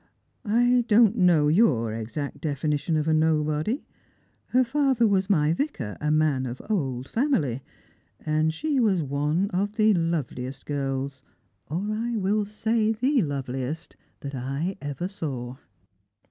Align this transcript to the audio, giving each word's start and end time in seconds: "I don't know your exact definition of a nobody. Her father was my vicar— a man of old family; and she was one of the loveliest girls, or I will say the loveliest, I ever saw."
"I 0.45 0.83
don't 0.87 1.15
know 1.15 1.47
your 1.47 1.93
exact 1.93 2.41
definition 2.41 2.97
of 2.97 3.07
a 3.07 3.13
nobody. 3.13 3.85
Her 4.47 4.63
father 4.63 5.05
was 5.07 5.29
my 5.29 5.53
vicar— 5.53 5.95
a 6.01 6.09
man 6.09 6.47
of 6.47 6.59
old 6.71 7.07
family; 7.07 7.61
and 8.19 8.51
she 8.51 8.79
was 8.79 9.03
one 9.03 9.51
of 9.51 9.73
the 9.75 9.93
loveliest 9.93 10.65
girls, 10.65 11.21
or 11.67 11.83
I 11.91 12.17
will 12.17 12.45
say 12.45 12.91
the 12.93 13.21
loveliest, 13.21 13.95
I 14.23 14.75
ever 14.81 15.07
saw." 15.07 15.57